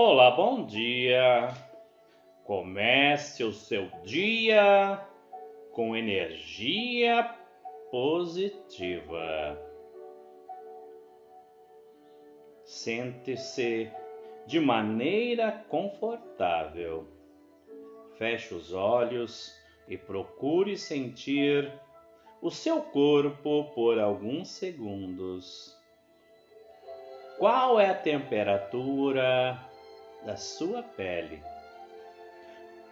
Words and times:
Olá, 0.00 0.30
bom 0.30 0.64
dia. 0.64 1.48
Comece 2.44 3.42
o 3.42 3.52
seu 3.52 3.88
dia 4.04 5.04
com 5.72 5.96
energia 5.96 7.34
positiva. 7.90 9.60
Sente-se 12.62 13.90
de 14.46 14.60
maneira 14.60 15.50
confortável. 15.68 17.04
Feche 18.18 18.54
os 18.54 18.72
olhos 18.72 19.52
e 19.88 19.98
procure 19.98 20.78
sentir 20.78 21.72
o 22.40 22.52
seu 22.52 22.82
corpo 22.82 23.64
por 23.74 23.98
alguns 23.98 24.46
segundos. 24.46 25.76
Qual 27.36 27.80
é 27.80 27.90
a 27.90 27.94
temperatura 27.94 29.67
da 30.24 30.36
sua 30.36 30.82
pele? 30.82 31.42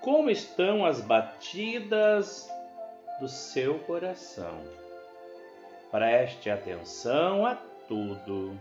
Como 0.00 0.30
estão 0.30 0.84
as 0.84 1.00
batidas 1.00 2.48
do 3.20 3.28
seu 3.28 3.78
coração? 3.80 4.60
Preste 5.90 6.50
atenção 6.50 7.46
a 7.46 7.56
tudo. 7.88 8.58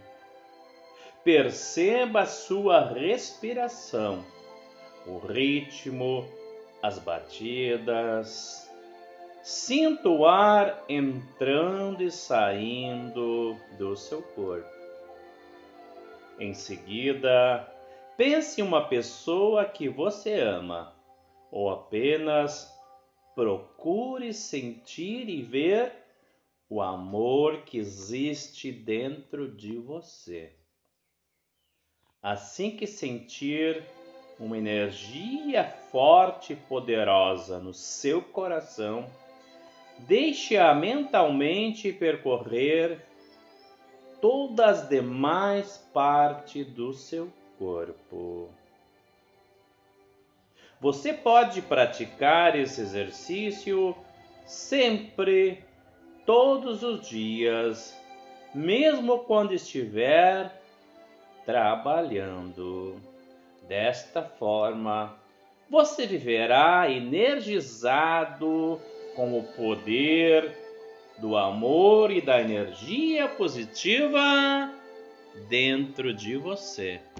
Perceba 1.23 2.21
a 2.21 2.25
sua 2.25 2.87
respiração, 2.93 4.23
o 5.07 5.17
ritmo, 5.17 6.25
as 6.81 6.99
batidas, 6.99 8.65
Sinta 9.45 10.09
o 10.09 10.25
ar 10.25 10.83
entrando 10.89 12.01
e 12.01 12.09
saindo 12.09 13.55
do 13.77 13.95
seu 13.95 14.23
corpo. 14.23 14.67
Em 16.39 16.55
seguida, 16.55 17.71
pense 18.17 18.61
em 18.61 18.63
uma 18.63 18.87
pessoa 18.87 19.65
que 19.65 19.87
você 19.89 20.39
ama, 20.39 20.95
ou 21.51 21.69
apenas 21.69 22.73
procure 23.33 24.33
sentir 24.33 25.29
e 25.29 25.41
ver 25.41 25.91
o 26.69 26.81
amor 26.81 27.63
que 27.63 27.77
existe 27.77 28.71
dentro 28.71 29.51
de 29.51 29.77
você. 29.77 30.53
Assim 32.21 32.75
que 32.75 32.87
sentir 32.87 33.83
uma 34.39 34.57
energia 34.57 35.63
forte 35.91 36.53
e 36.53 36.55
poderosa 36.55 37.59
no 37.59 37.73
seu 37.73 38.21
coração, 38.21 39.07
Deixe-a 39.99 40.75
mentalmente 40.75 41.91
percorrer 41.93 43.05
todas 44.21 44.81
as 44.81 44.89
demais 44.89 45.77
partes 45.93 46.67
do 46.67 46.93
seu 46.93 47.31
corpo. 47.57 48.49
Você 50.79 51.13
pode 51.13 51.61
praticar 51.61 52.57
esse 52.57 52.81
exercício 52.81 53.95
sempre, 54.45 55.63
todos 56.25 56.83
os 56.83 57.07
dias, 57.07 57.97
mesmo 58.53 59.19
quando 59.19 59.53
estiver 59.53 60.61
trabalhando. 61.45 63.01
Desta 63.67 64.21
forma, 64.21 65.15
você 65.69 66.05
viverá 66.05 66.89
energizado 66.91 68.79
com 69.15 69.39
o 69.39 69.43
poder 69.43 70.55
do 71.17 71.35
amor 71.35 72.11
e 72.11 72.21
da 72.21 72.39
energia 72.39 73.27
positiva 73.27 74.71
dentro 75.49 76.13
de 76.13 76.37
você. 76.37 76.99